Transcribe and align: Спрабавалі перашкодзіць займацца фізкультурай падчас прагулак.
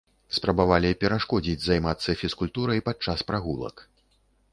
Спрабавалі 0.35 0.89
перашкодзіць 1.03 1.65
займацца 1.65 2.15
фізкультурай 2.21 2.81
падчас 2.87 3.19
прагулак. 3.29 3.75